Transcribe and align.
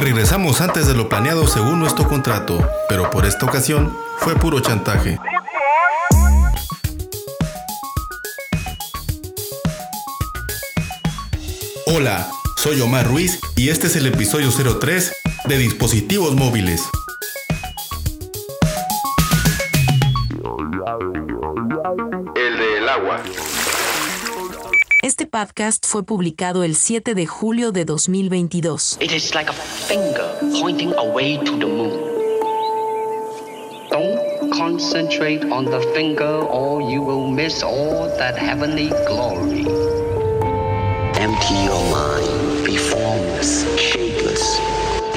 regresamos 0.00 0.60
antes 0.60 0.86
de 0.86 0.94
lo 0.94 1.08
planeado 1.08 1.46
según 1.46 1.78
nuestro 1.80 2.08
contrato, 2.08 2.58
pero 2.88 3.10
por 3.10 3.24
esta 3.24 3.46
ocasión 3.46 3.96
fue 4.18 4.34
puro 4.36 4.60
chantaje. 4.60 5.18
Hola, 11.86 12.28
soy 12.56 12.80
Omar 12.80 13.06
Ruiz 13.06 13.38
y 13.56 13.70
este 13.70 13.86
es 13.86 13.96
el 13.96 14.06
episodio 14.06 14.50
03 14.50 15.12
de 15.46 15.58
Dispositivos 15.58 16.34
Móviles. 16.34 16.82
Podcast 25.36 25.84
fue 25.84 26.02
publicado 26.02 26.64
el 26.64 26.74
7 26.74 27.14
de 27.14 27.26
julio 27.26 27.70
de 27.70 27.84
2022. 27.84 28.96
It 29.02 29.12
is 29.12 29.34
like 29.34 29.50
a 29.50 29.52
finger 29.52 30.24
pointing 30.62 30.94
away 30.94 31.36
to 31.36 31.58
the 31.58 31.66
moon. 31.66 32.00
Don't 33.90 34.50
concentrate 34.50 35.44
on 35.52 35.66
the 35.66 35.80
finger 35.94 36.40
or 36.40 36.80
you 36.80 37.02
will 37.02 37.30
miss 37.30 37.62
all 37.62 38.08
that 38.16 38.38
heavenly 38.38 38.88
glory. 39.06 39.66
Empty 41.20 41.54
your 41.66 41.84
mind. 41.90 42.64
Be 42.64 42.78
formless, 42.78 43.66
shapeless, 43.76 44.58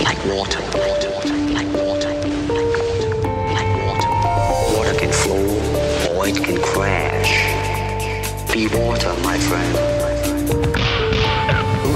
like 0.03 0.19
water. 0.25 0.59
Water, 0.75 1.11
water, 1.15 1.37
like 1.53 1.71
water, 1.71 2.11
like 2.11 2.75
water, 2.75 3.09
like 3.55 3.71
water. 3.87 4.09
Water 4.75 4.99
can 4.99 5.13
flow 5.13 6.17
or 6.17 6.27
it 6.27 6.35
can 6.35 6.61
crash. 6.61 7.39
Be 8.51 8.67
water, 8.67 9.15
my 9.23 9.37
friend. 9.37 9.88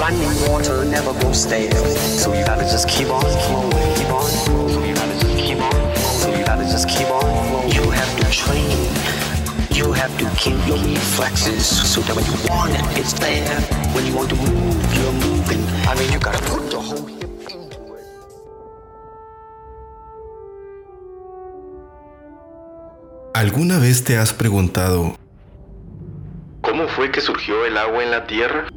Running 0.04 0.52
water 0.52 0.84
never 0.84 1.14
goes 1.22 1.44
stale. 1.44 1.72
So 1.96 2.34
you 2.34 2.44
gotta 2.44 2.64
just 2.64 2.90
keep 2.90 3.08
on 3.08 3.22
flowing, 3.48 3.96
keep 3.96 4.10
on. 4.12 4.28
So 4.68 4.84
you 4.84 4.94
gotta 4.94 5.18
just 5.18 5.38
keep 5.38 5.62
on. 5.62 5.96
So 5.96 6.28
you 6.36 6.44
gotta 6.44 6.66
just 6.66 6.90
keep 6.90 7.08
on. 7.08 7.72
You 7.72 7.90
have 7.90 8.12
to 8.20 8.26
train. 8.30 8.68
You 9.72 9.94
have 9.94 10.12
to 10.18 10.26
keep 10.36 10.60
your 10.68 10.78
reflexes 10.78 11.66
so 11.66 12.02
that 12.02 12.18
when 12.18 12.26
you 12.26 12.36
want 12.50 12.74
it, 12.76 13.00
it's 13.00 13.14
there. 13.14 13.48
When 13.96 14.06
you 14.06 14.14
want 14.14 14.30
to 14.32 14.36
move, 14.36 14.76
you're 14.94 15.14
moving. 15.24 15.64
I 15.88 15.96
mean, 15.98 16.12
you 16.12 16.20
gotta 16.20 16.44
put 16.52 16.70
the 16.70 16.82
whole 16.82 17.06
hip 17.06 17.32
into 17.50 17.96
it. 17.96 18.04
¿Alguna 23.34 23.80
vez 23.80 24.04
te 24.04 24.18
has 24.18 24.34
preguntado 24.34 25.16
¿Cómo 26.62 26.90
fue 26.90 27.10
que 27.10 27.22
surgió 27.22 27.66
el 27.66 27.78
agua 27.78 28.04
en 28.04 28.12
la 28.12 28.28
Tierra? 28.28 28.68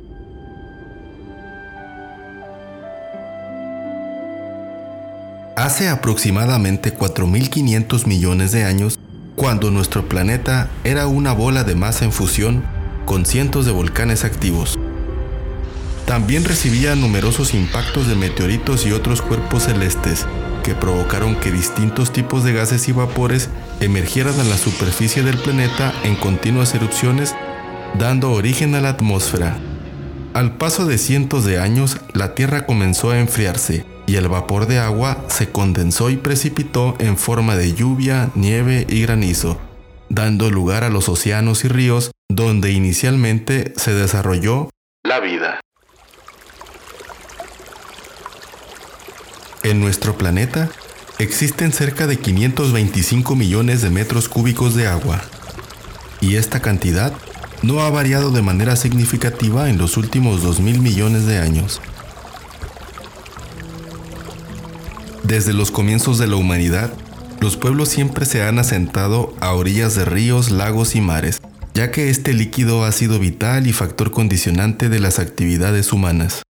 Hace 5.56 5.88
aproximadamente 5.88 6.94
4.500 6.94 8.06
millones 8.06 8.52
de 8.52 8.64
años, 8.64 8.98
cuando 9.36 9.70
nuestro 9.70 10.06
planeta 10.06 10.68
era 10.84 11.06
una 11.06 11.32
bola 11.32 11.64
de 11.64 11.74
masa 11.74 12.04
en 12.04 12.12
fusión 12.12 12.62
con 13.06 13.24
cientos 13.24 13.64
de 13.64 13.72
volcanes 13.72 14.24
activos. 14.24 14.78
También 16.04 16.44
recibía 16.44 16.94
numerosos 16.94 17.54
impactos 17.54 18.06
de 18.06 18.16
meteoritos 18.16 18.84
y 18.84 18.92
otros 18.92 19.22
cuerpos 19.22 19.62
celestes 19.62 20.26
que 20.62 20.74
provocaron 20.74 21.36
que 21.36 21.50
distintos 21.50 22.12
tipos 22.12 22.44
de 22.44 22.52
gases 22.52 22.86
y 22.90 22.92
vapores 22.92 23.48
emergieran 23.80 24.38
a 24.38 24.44
la 24.44 24.58
superficie 24.58 25.22
del 25.22 25.38
planeta 25.38 25.94
en 26.04 26.16
continuas 26.16 26.74
erupciones, 26.74 27.34
dando 27.98 28.30
origen 28.32 28.74
a 28.74 28.82
la 28.82 28.90
atmósfera. 28.90 29.56
Al 30.34 30.58
paso 30.58 30.84
de 30.84 30.98
cientos 30.98 31.46
de 31.46 31.58
años, 31.58 31.96
la 32.12 32.34
Tierra 32.34 32.66
comenzó 32.66 33.10
a 33.10 33.18
enfriarse 33.18 33.95
y 34.06 34.16
el 34.16 34.28
vapor 34.28 34.66
de 34.66 34.78
agua 34.78 35.24
se 35.28 35.50
condensó 35.50 36.10
y 36.10 36.16
precipitó 36.16 36.94
en 36.98 37.16
forma 37.16 37.56
de 37.56 37.74
lluvia, 37.74 38.30
nieve 38.34 38.86
y 38.88 39.02
granizo, 39.02 39.58
dando 40.08 40.50
lugar 40.50 40.84
a 40.84 40.90
los 40.90 41.08
océanos 41.08 41.64
y 41.64 41.68
ríos 41.68 42.12
donde 42.28 42.72
inicialmente 42.72 43.72
se 43.76 43.94
desarrolló 43.94 44.70
La 45.04 45.20
vida. 45.20 45.60
En 49.62 49.80
nuestro 49.80 50.16
planeta 50.16 50.68
existen 51.18 51.72
cerca 51.72 52.06
de 52.06 52.18
525 52.18 53.34
millones 53.34 53.82
de 53.82 53.90
metros 53.90 54.28
cúbicos 54.28 54.74
de 54.74 54.86
agua, 54.86 55.22
y 56.20 56.36
esta 56.36 56.60
cantidad 56.60 57.12
no 57.62 57.80
ha 57.80 57.90
variado 57.90 58.30
de 58.30 58.42
manera 58.42 58.76
significativa 58.76 59.68
en 59.68 59.78
los 59.78 59.96
últimos 59.96 60.44
2.000 60.44 60.78
millones 60.78 61.26
de 61.26 61.38
años. 61.38 61.80
Desde 65.26 65.52
los 65.52 65.72
comienzos 65.72 66.18
de 66.18 66.28
la 66.28 66.36
humanidad, 66.36 66.92
los 67.40 67.56
pueblos 67.56 67.88
siempre 67.88 68.26
se 68.26 68.44
han 68.44 68.60
asentado 68.60 69.34
a 69.40 69.54
orillas 69.54 69.96
de 69.96 70.04
ríos, 70.04 70.52
lagos 70.52 70.94
y 70.94 71.00
mares, 71.00 71.40
ya 71.74 71.90
que 71.90 72.10
este 72.10 72.32
líquido 72.32 72.84
ha 72.84 72.92
sido 72.92 73.18
vital 73.18 73.66
y 73.66 73.72
factor 73.72 74.12
condicionante 74.12 74.88
de 74.88 75.00
las 75.00 75.18
actividades 75.18 75.92
humanas. 75.92 76.45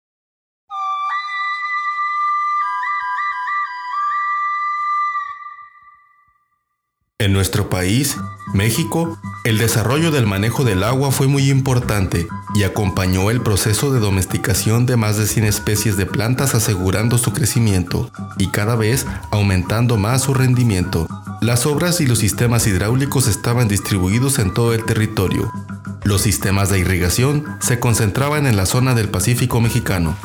En 7.20 7.32
nuestro 7.32 7.70
país, 7.70 8.16
México, 8.54 9.16
el 9.44 9.56
desarrollo 9.58 10.10
del 10.10 10.26
manejo 10.26 10.64
del 10.64 10.82
agua 10.82 11.12
fue 11.12 11.28
muy 11.28 11.48
importante 11.48 12.26
y 12.56 12.64
acompañó 12.64 13.30
el 13.30 13.41
proceso 13.41 13.92
de 13.92 14.00
domesticación 14.00 14.84
de 14.84 14.97
más 14.97 15.16
de 15.16 15.28
100 15.28 15.44
especies 15.44 15.97
de 15.97 16.06
plantas 16.06 16.56
asegurando 16.56 17.16
su 17.16 17.32
crecimiento 17.32 18.10
y 18.36 18.48
cada 18.48 18.74
vez 18.74 19.06
aumentando 19.30 19.97
más 19.97 20.22
su 20.22 20.34
rendimiento. 20.34 21.06
Las 21.41 21.66
obras 21.66 22.00
y 22.00 22.06
los 22.08 22.19
sistemas 22.19 22.66
hidráulicos 22.66 23.28
estaban 23.28 23.69
distribuidos 23.69 24.41
en 24.41 24.53
todo 24.53 24.74
el 24.74 24.84
territorio. 24.84 25.53
Los 26.03 26.22
sistemas 26.22 26.69
de 26.69 26.80
irrigación 26.80 27.44
se 27.60 27.78
concentraban 27.78 28.44
en 28.44 28.56
la 28.56 28.66
zona 28.66 28.92
del 28.97 29.08
Pacífico 29.08 29.60
mexicano. 29.60 30.16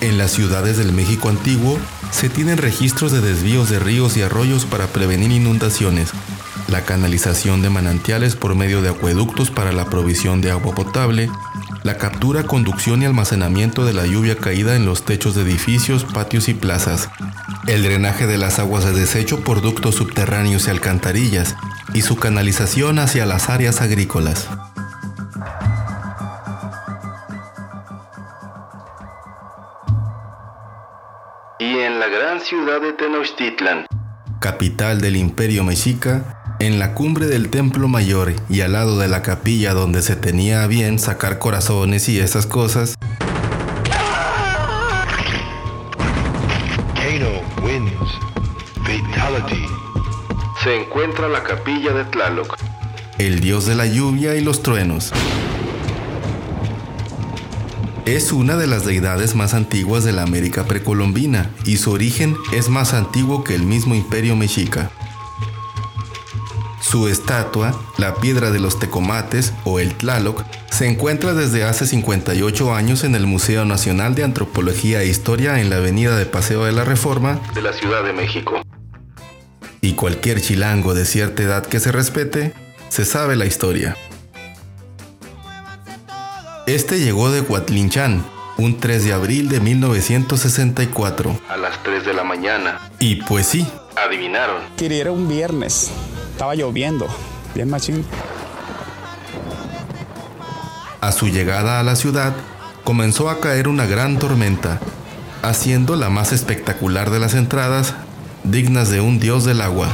En 0.00 0.18
las 0.18 0.32
ciudades 0.32 0.78
del 0.78 0.92
México 0.92 1.28
antiguo 1.28 1.78
se 2.16 2.30
tienen 2.30 2.56
registros 2.56 3.12
de 3.12 3.20
desvíos 3.20 3.68
de 3.68 3.78
ríos 3.78 4.16
y 4.16 4.22
arroyos 4.22 4.64
para 4.64 4.86
prevenir 4.86 5.30
inundaciones, 5.30 6.12
la 6.66 6.80
canalización 6.82 7.60
de 7.60 7.68
manantiales 7.68 8.36
por 8.36 8.54
medio 8.54 8.80
de 8.80 8.88
acueductos 8.88 9.50
para 9.50 9.70
la 9.70 9.84
provisión 9.84 10.40
de 10.40 10.50
agua 10.50 10.74
potable, 10.74 11.28
la 11.82 11.98
captura, 11.98 12.44
conducción 12.44 13.02
y 13.02 13.04
almacenamiento 13.04 13.84
de 13.84 13.92
la 13.92 14.06
lluvia 14.06 14.38
caída 14.38 14.76
en 14.76 14.86
los 14.86 15.04
techos 15.04 15.34
de 15.34 15.42
edificios, 15.42 16.04
patios 16.04 16.48
y 16.48 16.54
plazas, 16.54 17.10
el 17.66 17.82
drenaje 17.82 18.26
de 18.26 18.38
las 18.38 18.58
aguas 18.60 18.86
de 18.86 18.92
desecho 18.98 19.40
por 19.40 19.60
ductos 19.60 19.96
subterráneos 19.96 20.68
y 20.68 20.70
alcantarillas, 20.70 21.54
y 21.92 22.00
su 22.00 22.16
canalización 22.16 22.98
hacia 22.98 23.26
las 23.26 23.50
áreas 23.50 23.82
agrícolas. 23.82 24.48
Gran 32.36 32.46
ciudad 32.46 32.82
de 32.82 32.92
Tenochtitlan, 32.92 33.86
capital 34.40 35.00
del 35.00 35.16
imperio 35.16 35.64
mexica, 35.64 36.56
en 36.60 36.78
la 36.78 36.92
cumbre 36.92 37.26
del 37.26 37.48
templo 37.48 37.88
mayor 37.88 38.34
y 38.50 38.60
al 38.60 38.72
lado 38.72 38.98
de 38.98 39.08
la 39.08 39.22
capilla 39.22 39.72
donde 39.72 40.02
se 40.02 40.16
tenía 40.16 40.62
a 40.62 40.66
bien 40.66 40.98
sacar 40.98 41.38
corazones 41.38 42.10
y 42.10 42.18
esas 42.18 42.46
cosas, 42.46 42.96
Kano 46.94 47.40
wins. 47.62 47.92
Fatality. 48.84 49.64
se 50.62 50.76
encuentra 50.82 51.28
la 51.28 51.42
capilla 51.42 51.92
de 51.94 52.04
Tlaloc, 52.04 52.56
el 53.18 53.40
dios 53.40 53.64
de 53.64 53.76
la 53.76 53.86
lluvia 53.86 54.34
y 54.34 54.42
los 54.42 54.62
truenos. 54.62 55.12
Es 58.06 58.30
una 58.30 58.56
de 58.56 58.68
las 58.68 58.86
deidades 58.86 59.34
más 59.34 59.52
antiguas 59.52 60.04
de 60.04 60.12
la 60.12 60.22
América 60.22 60.64
precolombina 60.64 61.50
y 61.64 61.78
su 61.78 61.90
origen 61.90 62.36
es 62.52 62.68
más 62.68 62.94
antiguo 62.94 63.42
que 63.42 63.56
el 63.56 63.64
mismo 63.64 63.96
imperio 63.96 64.36
mexica. 64.36 64.92
Su 66.80 67.08
estatua, 67.08 67.76
la 67.98 68.14
piedra 68.14 68.52
de 68.52 68.60
los 68.60 68.78
tecomates 68.78 69.52
o 69.64 69.80
el 69.80 69.92
Tlaloc, 69.96 70.44
se 70.70 70.86
encuentra 70.86 71.34
desde 71.34 71.64
hace 71.64 71.84
58 71.84 72.72
años 72.72 73.02
en 73.02 73.16
el 73.16 73.26
Museo 73.26 73.64
Nacional 73.64 74.14
de 74.14 74.22
Antropología 74.22 75.02
e 75.02 75.08
Historia 75.08 75.60
en 75.60 75.68
la 75.68 75.78
Avenida 75.78 76.16
de 76.16 76.26
Paseo 76.26 76.64
de 76.64 76.70
la 76.70 76.84
Reforma 76.84 77.40
de 77.56 77.62
la 77.62 77.72
Ciudad 77.72 78.04
de 78.04 78.12
México. 78.12 78.62
y 79.80 79.94
cualquier 79.94 80.40
chilango 80.40 80.94
de 80.94 81.06
cierta 81.06 81.42
edad 81.42 81.66
que 81.66 81.80
se 81.80 81.90
respete, 81.90 82.54
se 82.88 83.04
sabe 83.04 83.34
la 83.34 83.46
historia. 83.46 83.96
Este 86.76 87.00
llegó 87.00 87.30
de 87.30 87.40
Huatlinchan, 87.40 88.22
un 88.58 88.78
3 88.78 89.02
de 89.06 89.14
abril 89.14 89.48
de 89.48 89.60
1964. 89.60 91.40
A 91.48 91.56
las 91.56 91.82
3 91.82 92.04
de 92.04 92.12
la 92.12 92.22
mañana, 92.22 92.78
Y 92.98 93.16
pues 93.22 93.46
sí, 93.46 93.66
adivinaron, 93.96 94.56
Que 94.76 95.00
era 95.00 95.10
un 95.10 95.26
viernes. 95.26 95.90
Estaba 96.32 96.54
lloviendo. 96.54 97.08
Bien 97.54 97.70
machín. 97.70 98.04
a 101.00 101.12
su 101.12 101.28
llegada 101.28 101.80
a 101.80 101.82
la 101.82 101.96
ciudad, 101.96 102.34
comenzó 102.84 103.30
a 103.30 103.40
caer 103.40 103.68
una 103.68 103.86
gran 103.86 104.18
tormenta, 104.18 104.78
haciendo 105.40 105.96
la 105.96 106.10
más 106.10 106.32
espectacular 106.32 107.08
de 107.08 107.20
las 107.20 107.32
entradas, 107.32 107.94
dignas 108.44 108.90
de 108.90 109.00
un 109.00 109.18
dios 109.18 109.46
del 109.46 109.62
agua. 109.62 109.88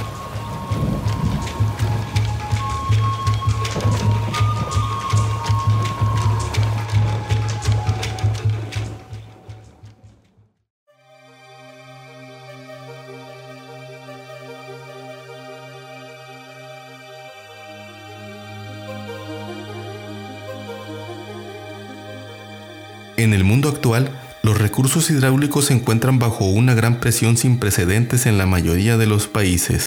En 23.22 23.34
el 23.34 23.44
mundo 23.44 23.68
actual, 23.68 24.10
los 24.42 24.58
recursos 24.58 25.08
hidráulicos 25.08 25.66
se 25.66 25.74
encuentran 25.74 26.18
bajo 26.18 26.46
una 26.46 26.74
gran 26.74 26.98
presión 26.98 27.36
sin 27.36 27.60
precedentes 27.60 28.26
en 28.26 28.36
la 28.36 28.46
mayoría 28.46 28.96
de 28.96 29.06
los 29.06 29.28
países. 29.28 29.86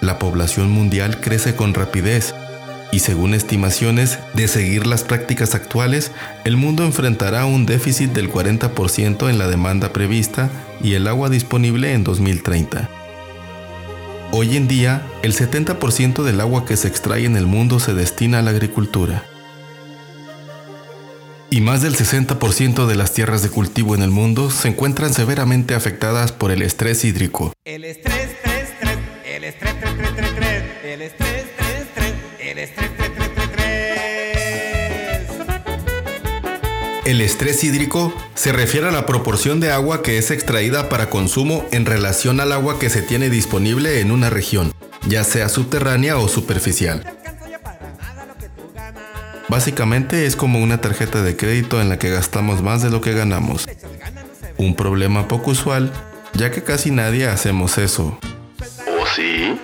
La 0.00 0.20
población 0.20 0.70
mundial 0.70 1.20
crece 1.20 1.56
con 1.56 1.74
rapidez 1.74 2.32
y 2.92 3.00
según 3.00 3.34
estimaciones 3.34 4.20
de 4.34 4.46
seguir 4.46 4.86
las 4.86 5.02
prácticas 5.02 5.56
actuales, 5.56 6.12
el 6.44 6.56
mundo 6.56 6.84
enfrentará 6.84 7.46
un 7.46 7.66
déficit 7.66 8.12
del 8.12 8.30
40% 8.30 9.28
en 9.28 9.38
la 9.38 9.48
demanda 9.48 9.92
prevista 9.92 10.48
y 10.80 10.94
el 10.94 11.08
agua 11.08 11.30
disponible 11.30 11.94
en 11.94 12.04
2030. 12.04 12.88
Hoy 14.30 14.56
en 14.56 14.68
día, 14.68 15.02
el 15.24 15.34
70% 15.34 16.22
del 16.22 16.40
agua 16.40 16.64
que 16.64 16.76
se 16.76 16.86
extrae 16.86 17.24
en 17.24 17.36
el 17.36 17.48
mundo 17.48 17.80
se 17.80 17.92
destina 17.92 18.38
a 18.38 18.42
la 18.42 18.52
agricultura 18.52 19.24
y 21.52 21.60
más 21.60 21.82
del 21.82 21.94
60% 21.94 22.86
de 22.86 22.96
las 22.96 23.12
tierras 23.12 23.42
de 23.42 23.50
cultivo 23.50 23.94
en 23.94 24.00
el 24.00 24.08
mundo 24.08 24.50
se 24.50 24.68
encuentran 24.68 25.12
severamente 25.12 25.74
afectadas 25.74 26.32
por 26.32 26.50
el 26.50 26.62
estrés 26.62 27.04
hídrico. 27.04 27.52
El 27.66 27.84
estrés, 27.84 28.30
estrés, 28.30 28.70
estrés, 28.70 28.98
el 29.26 29.44
estrés, 29.44 29.74
estrés, 29.74 30.08
estrés, 30.08 30.30
estrés, 30.30 30.64
el 30.82 31.02
estrés, 31.02 31.34
estrés, 31.44 31.80
estrés, 31.82 32.14
el 32.40 32.58
estrés, 32.58 32.90
estrés, 32.90 33.10
estrés, 33.20 33.44
estrés. 33.44 33.66
El 37.04 37.20
estrés 37.20 37.64
hídrico 37.64 38.14
se 38.34 38.52
refiere 38.52 38.88
a 38.88 38.92
la 38.92 39.04
proporción 39.04 39.60
de 39.60 39.72
agua 39.72 40.02
que 40.02 40.16
es 40.16 40.30
extraída 40.30 40.88
para 40.88 41.10
consumo 41.10 41.66
en 41.70 41.84
relación 41.84 42.40
al 42.40 42.52
agua 42.52 42.78
que 42.78 42.88
se 42.88 43.02
tiene 43.02 43.28
disponible 43.28 44.00
en 44.00 44.10
una 44.10 44.30
región, 44.30 44.72
ya 45.06 45.22
sea 45.22 45.50
subterránea 45.50 46.16
o 46.16 46.28
superficial. 46.28 47.21
Básicamente 49.52 50.24
es 50.24 50.34
como 50.34 50.60
una 50.60 50.80
tarjeta 50.80 51.22
de 51.22 51.36
crédito 51.36 51.82
en 51.82 51.90
la 51.90 51.98
que 51.98 52.08
gastamos 52.08 52.62
más 52.62 52.80
de 52.80 52.88
lo 52.88 53.02
que 53.02 53.12
ganamos. 53.12 53.68
Un 54.56 54.74
problema 54.74 55.28
poco 55.28 55.50
usual, 55.50 55.92
ya 56.32 56.50
que 56.50 56.62
casi 56.62 56.90
nadie 56.90 57.26
hacemos 57.26 57.76
eso. 57.76 58.18
¿O 58.98 59.06
sí? 59.14 59.60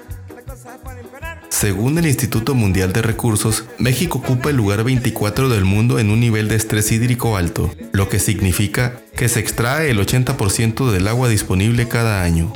Según 1.49 1.97
el 1.97 2.07
Instituto 2.07 2.55
Mundial 2.55 2.93
de 2.93 3.01
Recursos, 3.01 3.65
México 3.79 4.19
ocupa 4.19 4.51
el 4.51 4.57
lugar 4.57 4.85
24 4.85 5.49
del 5.49 5.65
mundo 5.65 5.99
en 5.99 6.11
un 6.11 6.21
nivel 6.21 6.49
de 6.49 6.57
estrés 6.57 6.93
hídrico 6.93 7.39
alto, 7.39 7.75
lo 7.93 8.11
que 8.11 8.19
significa 8.19 9.01
que 9.17 9.31
se 9.31 9.41
extrae 9.41 9.91
el 9.91 9.99
80% 9.99 10.91
del 10.91 11.09
agua 11.09 11.31
disponible 11.31 11.89
cada 11.89 12.23
año. 12.23 12.53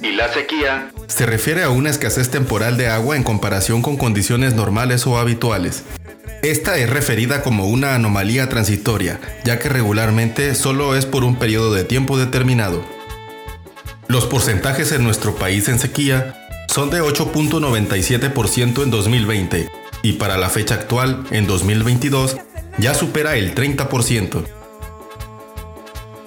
¿Y 0.00 0.12
la 0.12 0.32
sequía? 0.32 0.92
Se 1.08 1.26
refiere 1.26 1.64
a 1.64 1.70
una 1.70 1.90
escasez 1.90 2.30
temporal 2.30 2.76
de 2.76 2.86
agua 2.86 3.16
en 3.16 3.24
comparación 3.24 3.82
con 3.82 3.96
condiciones 3.96 4.54
normales 4.54 5.08
o 5.08 5.18
habituales. 5.18 5.82
Esta 6.42 6.78
es 6.78 6.88
referida 6.88 7.42
como 7.42 7.66
una 7.66 7.96
anomalía 7.96 8.48
transitoria, 8.48 9.20
ya 9.44 9.58
que 9.58 9.68
regularmente 9.68 10.54
solo 10.54 10.94
es 10.94 11.04
por 11.04 11.24
un 11.24 11.36
periodo 11.36 11.74
de 11.74 11.82
tiempo 11.82 12.16
determinado. 12.16 12.84
Los 14.06 14.24
porcentajes 14.26 14.92
en 14.92 15.02
nuestro 15.02 15.34
país 15.34 15.68
en 15.68 15.80
sequía 15.80 16.46
son 16.68 16.90
de 16.90 17.02
8.97% 17.02 18.82
en 18.84 18.90
2020 18.90 19.68
y 20.02 20.12
para 20.12 20.36
la 20.36 20.48
fecha 20.48 20.76
actual, 20.76 21.24
en 21.32 21.48
2022, 21.48 22.36
ya 22.78 22.94
supera 22.94 23.34
el 23.36 23.54
30%. 23.56 24.44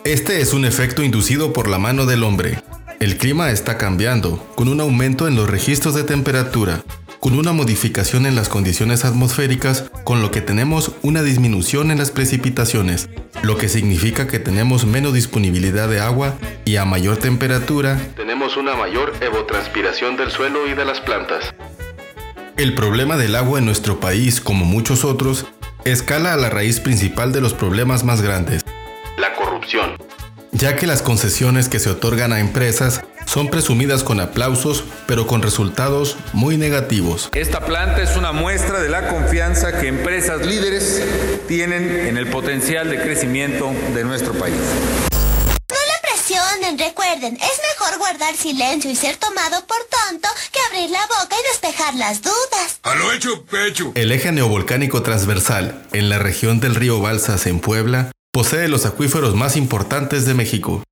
Este 0.03 0.41
es 0.41 0.51
un 0.51 0.65
efecto 0.65 1.03
inducido 1.03 1.53
por 1.53 1.69
la 1.69 1.79
mano 1.79 2.05
del 2.05 2.23
hombre. 2.23 2.61
El 2.99 3.17
clima 3.17 3.49
está 3.51 3.77
cambiando, 3.77 4.45
con 4.55 4.67
un 4.67 4.81
aumento 4.81 5.27
en 5.27 5.35
los 5.35 5.49
registros 5.49 5.95
de 5.95 6.03
temperatura, 6.03 6.83
con 7.21 7.37
una 7.37 7.53
modificación 7.53 8.25
en 8.25 8.35
las 8.35 8.49
condiciones 8.49 9.05
atmosféricas, 9.05 9.91
con 10.03 10.23
lo 10.23 10.31
que 10.31 10.41
tenemos 10.41 10.93
una 11.03 11.21
disminución 11.21 11.91
en 11.91 11.99
las 11.99 12.09
precipitaciones, 12.09 13.09
lo 13.43 13.57
que 13.57 13.69
significa 13.69 14.27
que 14.27 14.39
tenemos 14.39 14.85
menos 14.87 15.13
disponibilidad 15.13 15.87
de 15.87 15.99
agua 15.99 16.33
y 16.65 16.77
a 16.77 16.85
mayor 16.85 17.17
temperatura, 17.17 17.99
Tenemos 18.15 18.57
una 18.57 18.75
mayor 18.75 19.13
evotranspiración 19.21 20.17
del 20.17 20.31
suelo 20.31 20.67
y 20.67 20.73
de 20.73 20.83
las 20.83 20.99
plantas. 20.99 21.53
el 22.57 22.73
problema 22.73 23.17
del 23.17 23.35
agua 23.35 23.59
en 23.59 23.65
nuestro 23.65 23.99
país, 23.99 24.41
como 24.41 24.65
muchos 24.65 25.05
otros, 25.05 25.45
escala 25.85 26.33
a 26.33 26.37
la 26.37 26.49
raíz 26.49 26.79
principal 26.79 27.31
de 27.31 27.41
los 27.41 27.53
problemas 27.53 28.03
más 28.03 28.21
grandes, 28.23 28.63
La 29.17 29.35
corrupción. 29.35 29.91
Ya 30.51 30.75
que 30.75 30.87
las 30.87 31.01
concesiones 31.01 31.69
que 31.69 31.79
se 31.79 31.89
otorgan 31.89 32.33
a 32.33 32.39
empresas 32.39 33.01
son 33.25 33.49
presumidas 33.49 34.03
con 34.03 34.19
aplausos, 34.19 34.83
pero 35.07 35.27
con 35.27 35.41
resultados 35.41 36.17
muy 36.33 36.57
negativos. 36.57 37.29
Esta 37.33 37.65
planta 37.65 38.01
es 38.01 38.17
una 38.17 38.31
muestra 38.31 38.79
de 38.81 38.89
la 38.89 39.07
confianza 39.07 39.79
que 39.79 39.87
empresas 39.87 40.45
líderes 40.45 41.01
tienen 41.47 42.07
en 42.07 42.17
el 42.17 42.27
potencial 42.27 42.89
de 42.89 43.01
crecimiento 43.01 43.71
de 43.93 44.03
nuestro 44.03 44.33
país. 44.33 44.55
No 45.69 45.77
la 45.77 46.01
presionen, 46.01 46.77
recuerden, 46.77 47.35
es 47.35 47.61
mejor 47.79 47.97
guardar 47.99 48.35
silencio 48.35 48.91
y 48.91 48.95
ser 48.95 49.15
tomado 49.17 49.65
por 49.65 49.77
tonto 49.89 50.27
que 50.51 50.59
abrir 50.69 50.89
la 50.89 51.01
boca 51.07 51.35
y 51.39 51.51
despejar 51.51 51.95
las 51.95 52.21
dudas. 52.21 52.79
A 52.83 52.95
lo 52.95 53.13
hecho, 53.13 53.45
pecho. 53.45 53.91
El 53.95 54.11
eje 54.11 54.31
neovolcánico 54.31 55.03
transversal, 55.03 55.83
en 55.93 56.09
la 56.09 56.19
región 56.19 56.59
del 56.59 56.75
río 56.75 56.99
Balsas 56.99 57.45
en 57.47 57.59
Puebla, 57.59 58.11
posee 58.31 58.69
los 58.69 58.85
acuíferos 58.85 59.35
más 59.35 59.57
importantes 59.57 60.25
de 60.25 60.33
México. 60.33 60.83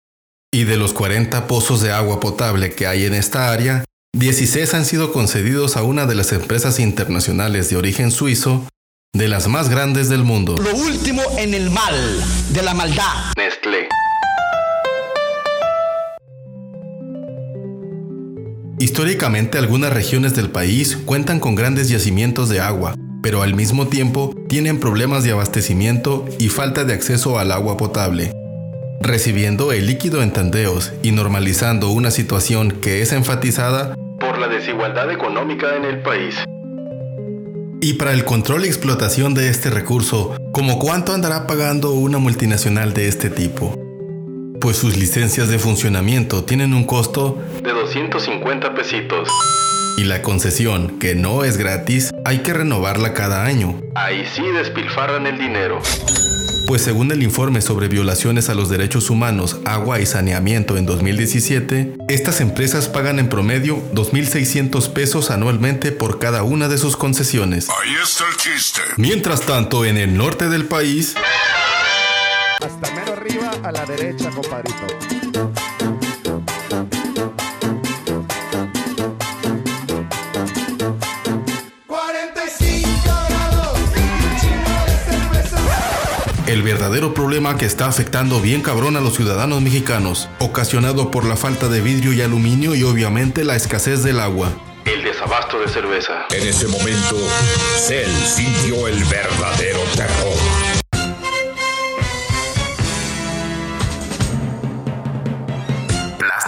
Y 0.51 0.63
de 0.65 0.77
los 0.77 0.93
40 0.93 1.47
pozos 1.47 1.81
de 1.81 1.91
agua 1.91 2.19
potable 2.19 2.73
que 2.73 2.87
hay 2.87 3.05
en 3.05 3.13
esta 3.13 3.51
área, 3.51 3.85
16 4.17 4.73
han 4.73 4.85
sido 4.85 5.13
concedidos 5.13 5.77
a 5.77 5.83
una 5.83 6.05
de 6.05 6.15
las 6.15 6.33
empresas 6.33 6.79
internacionales 6.79 7.69
de 7.69 7.77
origen 7.77 8.11
suizo, 8.11 8.67
de 9.13 9.27
las 9.27 9.47
más 9.47 9.69
grandes 9.69 10.09
del 10.09 10.23
mundo. 10.23 10.57
Lo 10.57 10.75
último 10.75 11.21
en 11.37 11.53
el 11.53 11.69
mal, 11.69 11.95
de 12.51 12.63
la 12.63 12.73
maldad. 12.73 13.33
Nestlé. 13.37 13.87
Históricamente 18.79 19.57
algunas 19.57 19.93
regiones 19.93 20.35
del 20.35 20.49
país 20.49 20.97
cuentan 21.05 21.39
con 21.39 21.53
grandes 21.53 21.89
yacimientos 21.89 22.49
de 22.49 22.61
agua, 22.61 22.95
pero 23.21 23.41
al 23.41 23.53
mismo 23.53 23.87
tiempo 23.87 24.33
tienen 24.47 24.79
problemas 24.79 25.23
de 25.23 25.31
abastecimiento 25.31 26.25
y 26.37 26.49
falta 26.49 26.83
de 26.85 26.93
acceso 26.93 27.37
al 27.39 27.51
agua 27.51 27.77
potable. 27.77 28.31
Recibiendo 29.01 29.71
el 29.71 29.87
líquido 29.87 30.21
en 30.21 30.31
tandeos 30.31 30.93
y 31.03 31.11
normalizando 31.11 31.89
una 31.89 32.11
situación 32.11 32.71
que 32.71 33.01
es 33.01 33.11
enfatizada 33.13 33.95
Por 34.19 34.37
la 34.37 34.47
desigualdad 34.47 35.09
económica 35.11 35.75
en 35.75 35.85
el 35.85 36.01
país. 36.01 36.35
y 37.81 37.93
para 37.93 38.11
el 38.11 38.25
control 38.25 38.65
y 38.65 38.67
explotación 38.67 39.33
de 39.33 39.47
este 39.49 39.69
recurso, 39.69 40.35
¿como 40.51 40.79
cuánto 40.79 41.13
andará 41.13 41.47
pagando 41.47 41.93
una 41.93 42.17
multinacional 42.17 42.93
de 42.93 43.07
este 43.07 43.29
tipo? 43.29 43.73
Pues 44.59 44.75
sus 44.75 44.97
licencias 44.97 45.47
de 45.47 45.57
funcionamiento 45.59 46.43
tienen 46.43 46.73
un 46.73 46.83
costo 46.83 47.37
De 47.63 47.71
250 47.71 48.73
pesitos. 48.75 49.29
Y 49.99 50.05
la 50.05 50.21
concesión, 50.21 50.97
que 50.97 51.13
no 51.13 51.43
es 51.43 51.57
gratis, 51.57 52.11
hay 52.23 52.39
que 52.39 52.53
renovarla 52.53 53.13
cada 53.13 53.43
año. 53.43 53.81
Ahí 53.95 54.25
sí 54.33 54.43
despilfarran 54.43 55.27
el 55.27 55.37
dinero. 55.37 55.81
Pues 56.67 56.83
según 56.83 57.11
el 57.11 57.21
informe 57.21 57.59
sobre 57.59 57.89
violaciones 57.89 58.49
a 58.49 58.53
los 58.53 58.69
derechos 58.69 59.09
humanos, 59.09 59.59
agua 59.65 59.99
y 59.99 60.05
saneamiento 60.05 60.77
en 60.77 60.85
2017, 60.85 61.97
estas 62.07 62.39
empresas 62.39 62.87
pagan 62.87 63.19
en 63.19 63.27
promedio 63.27 63.83
2.600 63.93 64.93
pesos 64.93 65.31
anualmente 65.31 65.91
por 65.91 66.17
cada 66.17 66.43
una 66.43 66.69
de 66.69 66.77
sus 66.77 66.95
concesiones. 66.95 67.67
Ahí 67.69 67.95
está 68.01 68.23
el 68.29 68.37
chiste. 68.37 68.81
Mientras 68.95 69.41
tanto, 69.41 69.83
en 69.83 69.97
el 69.97 70.15
norte 70.15 70.47
del 70.47 70.65
país, 70.65 71.15
Hasta 72.61 72.95
mero 72.95 73.13
arriba 73.13 73.51
a 73.63 73.71
la 73.73 73.85
derecha, 73.85 74.29
compadrito. 74.29 75.51
El 86.59 86.65
verdadero 86.65 87.13
problema 87.13 87.55
que 87.55 87.65
está 87.65 87.87
afectando 87.87 88.41
bien 88.41 88.61
cabrón 88.61 88.97
a 88.97 88.99
los 88.99 89.15
ciudadanos 89.15 89.61
mexicanos, 89.61 90.27
ocasionado 90.39 91.09
por 91.09 91.23
la 91.23 91.37
falta 91.37 91.69
de 91.69 91.79
vidrio 91.79 92.11
y 92.11 92.21
aluminio 92.21 92.75
y 92.75 92.83
obviamente 92.83 93.45
la 93.45 93.55
escasez 93.55 94.03
del 94.03 94.19
agua. 94.19 94.51
El 94.83 95.01
desabasto 95.01 95.57
de 95.61 95.69
cerveza. 95.69 96.25
En 96.29 96.45
ese 96.45 96.67
momento, 96.67 97.15
Cell 97.77 98.11
sintió 98.25 98.89
el 98.89 99.01
verdadero 99.05 99.79
terror. 99.95 100.35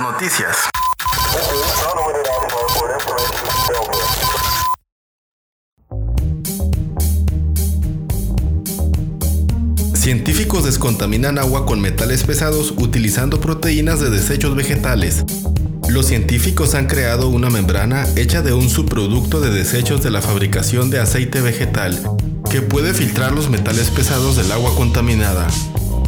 noticias. 0.01 0.69
Científicos 10.51 10.73
descontaminan 10.73 11.39
agua 11.39 11.65
con 11.65 11.79
metales 11.79 12.25
pesados 12.25 12.73
utilizando 12.75 13.39
proteínas 13.39 14.01
de 14.01 14.09
desechos 14.09 14.53
vegetales. 14.53 15.23
Los 15.87 16.07
científicos 16.07 16.75
han 16.75 16.87
creado 16.87 17.29
una 17.29 17.49
membrana 17.49 18.05
hecha 18.17 18.41
de 18.41 18.51
un 18.51 18.69
subproducto 18.69 19.39
de 19.39 19.49
desechos 19.49 20.03
de 20.03 20.11
la 20.11 20.21
fabricación 20.21 20.89
de 20.89 20.99
aceite 20.99 21.39
vegetal, 21.39 21.97
que 22.49 22.61
puede 22.61 22.93
filtrar 22.93 23.31
los 23.31 23.49
metales 23.49 23.91
pesados 23.91 24.35
del 24.35 24.51
agua 24.51 24.75
contaminada. 24.75 25.47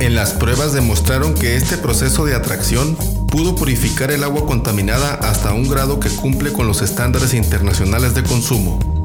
En 0.02 0.14
las 0.14 0.32
pruebas 0.32 0.74
demostraron 0.74 1.36
que 1.36 1.56
este 1.56 1.78
proceso 1.78 2.26
de 2.26 2.36
atracción 2.36 2.98
pudo 3.30 3.56
purificar 3.56 4.12
el 4.12 4.26
agua 4.26 4.46
contaminada 4.46 5.14
hasta 5.14 5.54
un 5.54 5.70
grado 5.70 6.02
que 6.02 6.10
cumple 6.10 6.52
con 6.52 6.68
los 6.68 6.82
estándares 6.82 7.34
internacionales 7.34 8.14
de 8.14 8.24
consumo. 8.24 9.02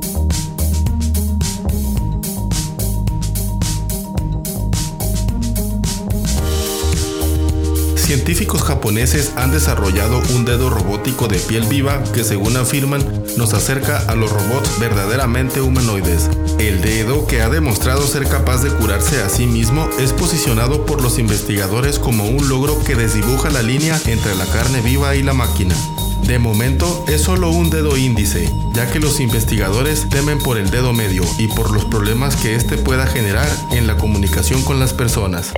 Científicos 8.09 8.63
japoneses 8.63 9.35
han 9.37 9.53
desarrollado 9.53 10.23
un 10.35 10.47
dedo 10.47 10.71
robótico 10.71 11.29
de 11.29 11.39
piel 11.39 11.65
viva 11.67 12.03
que 12.15 12.25
según 12.25 12.57
afirman 12.57 13.05
nos 13.37 13.53
acerca 13.53 13.99
a 13.99 14.15
los 14.15 14.31
robots 14.31 14.81
verdaderamente 14.81 15.61
humanoides. 15.61 16.31
El 16.59 16.81
dedo, 16.81 17.27
que 17.27 17.43
ha 17.43 17.51
demostrado 17.51 18.07
ser 18.07 18.27
capaz 18.27 18.63
de 18.63 18.71
curarse 18.71 19.21
a 19.21 19.29
sí 19.29 19.47
mismo, 19.47 19.91
es 20.01 20.15
posicionado 20.15 20.87
por 20.87 21.03
los 21.03 21.19
investigadores 21.19 21.99
como 21.99 22.27
un 22.27 22.49
logro 22.49 22.83
que 22.83 22.95
desdibuja 22.95 23.51
la 23.51 23.61
línea 23.61 24.01
entre 24.07 24.35
la 24.37 24.47
carne 24.47 24.81
viva 24.81 25.15
y 25.15 25.23
la 25.23 25.35
máquina. 25.35 25.75
De 26.23 26.39
momento 26.39 27.05
es 27.09 27.21
solo 27.21 27.51
un 27.51 27.69
dedo 27.69 27.99
índice, 27.99 28.49
ya 28.73 28.91
que 28.91 29.01
los 29.01 29.21
investigadores 29.21 30.09
temen 30.09 30.39
por 30.39 30.57
el 30.57 30.71
dedo 30.71 30.95
medio 30.95 31.25
y 31.37 31.49
por 31.49 31.71
los 31.71 31.85
problemas 31.85 32.37
que 32.37 32.55
este 32.55 32.79
pueda 32.79 33.07
generar 33.07 33.51
en 33.73 33.87
la 33.87 33.99
comunicación 33.99 34.63
con 34.65 34.81
las 34.81 34.95
personas. 34.95 35.53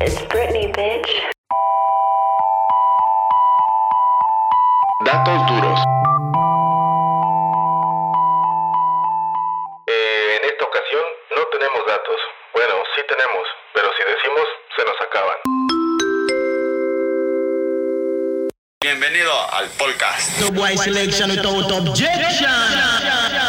Datos 5.12 5.45
duros. 5.49 5.81
Eh, 9.88 10.38
en 10.40 10.49
esta 10.49 10.64
ocasión 10.64 11.02
no 11.37 11.43
tenemos 11.50 11.85
datos. 11.85 12.17
Bueno, 12.55 12.75
sí 12.95 13.02
tenemos, 13.09 13.43
pero 13.75 13.88
si 13.99 14.05
decimos, 14.05 14.47
se 14.76 14.85
nos 14.85 14.95
acaban. 15.00 15.37
Bienvenido 18.81 19.33
al 19.52 19.69
podcast. 19.71 20.38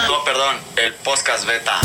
No, 0.07 0.23
perdón, 0.25 0.59
el 0.77 0.95
podcast 0.95 1.45
beta. 1.45 1.79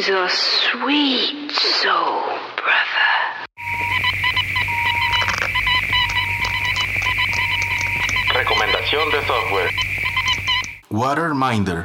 He's 0.00 0.08
a 0.08 0.28
sweet 0.30 1.50
soul, 1.50 2.22
brother. 2.56 3.10
Recomendación 8.32 9.10
de 9.10 9.20
software. 9.26 9.70
Waterminder. 10.90 11.84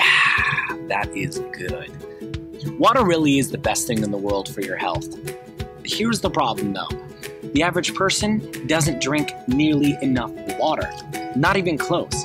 Ah, 0.00 0.78
that 0.88 1.14
is 1.14 1.40
good. 1.52 1.92
Water 2.78 3.04
really 3.04 3.38
is 3.38 3.50
the 3.50 3.58
best 3.58 3.86
thing 3.86 4.02
in 4.02 4.10
the 4.10 4.16
world 4.16 4.48
for 4.48 4.62
your 4.62 4.78
health. 4.78 5.14
Here's 5.84 6.20
the 6.20 6.30
problem 6.30 6.72
though 6.72 6.88
the 7.52 7.62
average 7.64 7.94
person 7.94 8.66
doesn't 8.66 9.02
drink 9.02 9.30
nearly 9.46 9.98
enough 10.00 10.32
water, 10.58 10.90
not 11.36 11.58
even 11.58 11.76
close. 11.76 12.24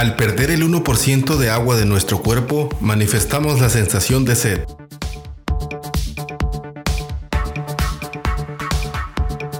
Al 0.00 0.16
perder 0.16 0.50
el 0.50 0.62
1% 0.62 1.36
de 1.36 1.50
agua 1.50 1.76
de 1.76 1.84
nuestro 1.84 2.22
cuerpo, 2.22 2.70
manifestamos 2.80 3.60
la 3.60 3.68
sensación 3.68 4.24
de 4.24 4.34
sed. 4.34 4.64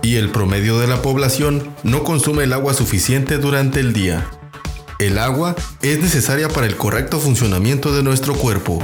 Y 0.03 0.17
el 0.17 0.31
promedio 0.31 0.79
de 0.79 0.87
la 0.87 1.03
población 1.03 1.69
no 1.83 2.05
consume 2.05 2.45
el 2.45 2.55
agua 2.55 2.73
suficiente 2.73 3.37
durante 3.37 3.81
el 3.81 3.93
día. 3.93 4.31
El 4.99 5.19
agua 5.19 5.55
es 5.83 6.01
necesaria 6.01 6.49
para 6.49 6.67
el 6.67 6.77
correcto 6.79 7.21
funcionamiento 7.21 7.95
de 7.95 8.03
nuestro 8.03 8.33
cuerpo. 8.33 8.83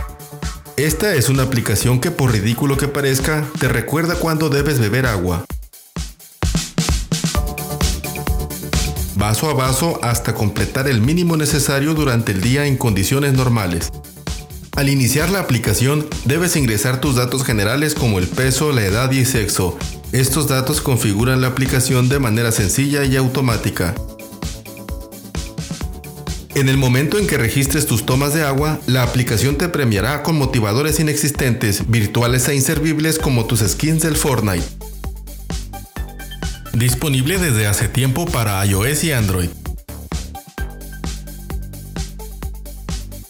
Esta 0.76 1.14
es 1.14 1.30
una 1.30 1.44
aplicación 1.44 2.02
que 2.02 2.10
por 2.10 2.32
ridículo 2.32 2.76
que 2.76 2.86
parezca, 2.86 3.46
te 3.58 3.68
recuerda 3.68 4.16
cuándo 4.16 4.50
debes 4.50 4.78
beber 4.78 5.06
agua. 5.06 5.46
Vaso 9.16 9.48
a 9.48 9.54
vaso 9.54 9.98
hasta 10.02 10.34
completar 10.34 10.88
el 10.88 11.00
mínimo 11.00 11.36
necesario 11.36 11.94
durante 11.94 12.32
el 12.32 12.40
día 12.40 12.66
en 12.66 12.76
condiciones 12.76 13.32
normales. 13.32 13.90
Al 14.76 14.90
iniciar 14.90 15.30
la 15.30 15.40
aplicación, 15.40 16.06
debes 16.26 16.54
ingresar 16.54 17.00
tus 17.00 17.16
datos 17.16 17.44
generales 17.44 17.94
como 17.94 18.18
el 18.18 18.28
peso, 18.28 18.72
la 18.72 18.84
edad 18.84 19.10
y 19.10 19.24
sexo. 19.24 19.78
Estos 20.12 20.48
datos 20.48 20.82
configuran 20.82 21.40
la 21.40 21.48
aplicación 21.48 22.10
de 22.10 22.18
manera 22.18 22.52
sencilla 22.52 23.04
y 23.04 23.16
automática. 23.16 23.94
En 26.54 26.68
el 26.68 26.76
momento 26.76 27.18
en 27.18 27.26
que 27.26 27.38
registres 27.38 27.86
tus 27.86 28.04
tomas 28.06 28.34
de 28.34 28.42
agua, 28.42 28.78
la 28.86 29.02
aplicación 29.02 29.56
te 29.56 29.68
premiará 29.68 30.22
con 30.22 30.36
motivadores 30.36 31.00
inexistentes, 31.00 31.90
virtuales 31.90 32.48
e 32.48 32.54
inservibles 32.54 33.18
como 33.18 33.46
tus 33.46 33.60
skins 33.60 34.02
del 34.02 34.16
Fortnite. 34.16 34.75
Disponible 36.76 37.38
desde 37.38 37.66
hace 37.66 37.88
tiempo 37.88 38.26
para 38.26 38.62
iOS 38.66 39.04
y 39.04 39.12
Android. 39.12 39.48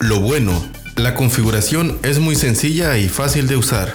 Lo 0.01 0.19
bueno, 0.19 0.53
la 0.97 1.15
configuración 1.15 1.97
es 2.03 2.19
muy 2.19 2.35
sencilla 2.35 2.99
y 2.99 3.09
fácil 3.09 3.47
de 3.47 3.57
usar. 3.57 3.95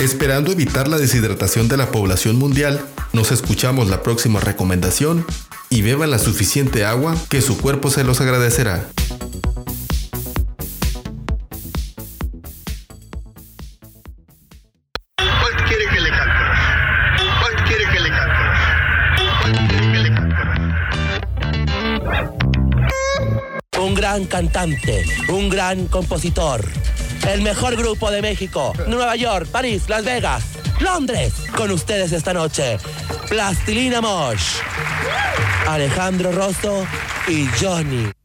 Esperando 0.00 0.50
evitar 0.50 0.88
la 0.88 0.98
deshidratación 0.98 1.68
de 1.68 1.76
la 1.76 1.92
población 1.92 2.40
mundial, 2.40 2.84
nos 3.12 3.30
escuchamos 3.30 3.88
la 3.88 4.02
próxima 4.02 4.40
recomendación 4.40 5.24
y 5.70 5.82
beban 5.82 6.10
la 6.10 6.18
suficiente 6.18 6.84
agua 6.84 7.14
que 7.28 7.40
su 7.40 7.56
cuerpo 7.56 7.88
se 7.88 8.02
los 8.02 8.20
agradecerá. 8.20 8.88
Gran 24.12 24.26
cantante, 24.26 25.06
un 25.28 25.48
gran 25.48 25.86
compositor. 25.86 26.62
El 27.26 27.40
mejor 27.40 27.76
grupo 27.76 28.10
de 28.10 28.20
México. 28.20 28.74
Nueva 28.86 29.16
York, 29.16 29.46
París, 29.46 29.84
Las 29.88 30.04
Vegas, 30.04 30.42
Londres. 30.80 31.32
Con 31.56 31.70
ustedes 31.70 32.12
esta 32.12 32.34
noche, 32.34 32.76
Plastilina 33.30 34.02
Mosh, 34.02 34.58
Alejandro 35.66 36.30
Rosso 36.30 36.86
y 37.26 37.46
Johnny. 37.58 38.21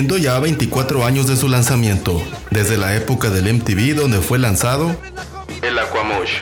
Cumpliendo 0.00 0.30
ya 0.30 0.38
24 0.38 1.04
años 1.04 1.26
de 1.26 1.36
su 1.36 1.46
lanzamiento, 1.46 2.22
desde 2.50 2.78
la 2.78 2.96
época 2.96 3.28
del 3.28 3.52
MTV 3.52 3.94
donde 3.94 4.22
fue 4.22 4.38
lanzado, 4.38 4.96
El 5.60 5.78
Aquamush. 5.78 6.40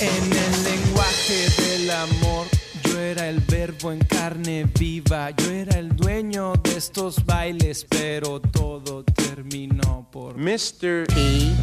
En 0.00 0.32
el 0.32 0.64
lenguaje 0.64 1.46
del 1.62 1.90
amor, 1.92 2.48
yo 2.82 2.98
era 2.98 3.28
el 3.28 3.38
verbo 3.38 3.92
en 3.92 4.00
carne 4.00 4.68
viva, 4.76 5.30
yo 5.30 5.52
era 5.52 5.78
el 5.78 5.94
dueño 5.94 6.54
de 6.54 6.76
estos 6.76 7.24
bailes, 7.24 7.86
pero 7.88 8.40
todo 8.40 9.04
terminó 9.04 10.08
por 10.10 10.36
Mr. 10.36 11.06
E 11.14 11.54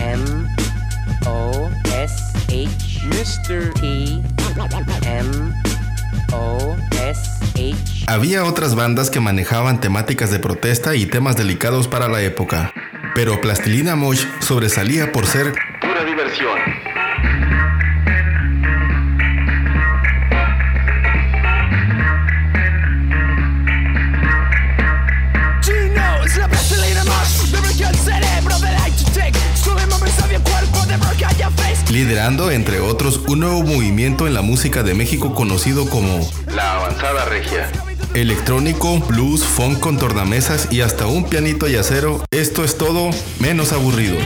M 0.00 0.24
O 1.24 1.70
S 1.84 2.16
H 2.48 3.00
Mr. 3.06 3.72
T 3.74 4.20
M 5.06 5.54
O 6.32 6.76
S 6.90 7.30
H 7.30 7.35
Había 8.06 8.44
otras 8.44 8.74
bandas 8.74 9.10
que 9.10 9.20
manejaban 9.20 9.80
temáticas 9.80 10.30
de 10.30 10.38
protesta 10.38 10.94
y 10.94 11.06
temas 11.06 11.36
delicados 11.36 11.88
para 11.88 12.08
la 12.08 12.22
época, 12.22 12.72
pero 13.14 13.40
Plastilina 13.40 13.96
Mosh 13.96 14.24
sobresalía 14.40 15.12
por 15.12 15.26
ser 15.26 15.54
Liderando, 32.26 32.50
entre 32.50 32.80
otros, 32.80 33.20
un 33.28 33.38
nuevo 33.38 33.62
movimiento 33.62 34.26
en 34.26 34.34
la 34.34 34.42
música 34.42 34.82
de 34.82 34.94
México 34.94 35.32
conocido 35.32 35.88
como 35.88 36.28
La 36.52 36.74
avanzada 36.74 37.24
regia. 37.26 37.70
electrónico, 38.14 38.98
blues, 38.98 39.44
funk 39.44 39.78
con 39.78 39.96
tornamesas 39.96 40.66
y 40.72 40.80
hasta 40.80 41.06
un 41.06 41.28
pianito 41.28 41.68
yacero. 41.68 42.24
Esto 42.32 42.64
es 42.64 42.76
todo 42.76 43.10
menos 43.38 43.72
aburrido. 43.72 44.16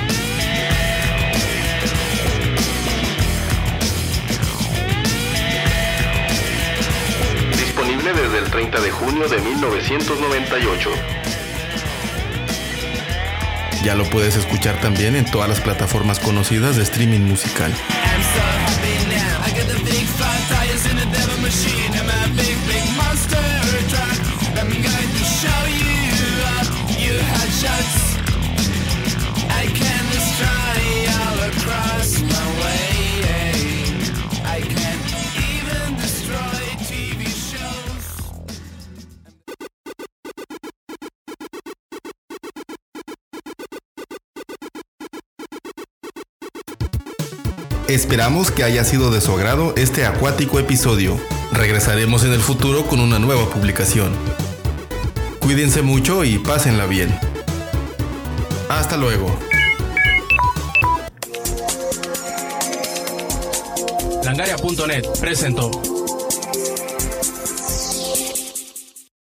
Disponible 7.53 8.15
desde 8.15 8.39
el 8.39 8.51
30 8.51 8.81
de 8.81 8.91
junio 8.93 9.29
de 9.29 9.39
1998. 9.43 10.91
Ya 13.83 13.95
lo 13.95 14.05
puedes 14.05 14.37
escuchar 14.37 14.81
también 14.81 15.17
en 15.17 15.25
todas 15.25 15.49
las 15.49 15.61
plataformas 15.61 16.21
conocidas 16.21 16.77
de 16.77 16.83
streaming 16.83 17.21
musical. 17.21 17.75
Esperamos 47.91 48.53
que 48.53 48.63
haya 48.63 48.85
sido 48.85 49.11
de 49.11 49.21
su 49.21 49.33
agrado 49.33 49.75
este 49.77 50.07
acuático 50.07 50.61
episodio. 50.61 51.19
Regresaremos 51.51 52.23
en 52.23 52.33
el 52.33 52.39
futuro 52.39 52.87
con 52.87 53.01
una 53.01 53.19
nueva 53.19 53.51
publicación. 53.51 54.13
Cuídense 55.41 55.83
mucho 55.83 56.23
y 56.23 56.39
pásenla 56.39 56.87
bien. 56.87 57.13
Hasta 58.69 58.97
luego. 58.97 59.37
Langaria.net 64.23 65.07
presentó 65.19 65.73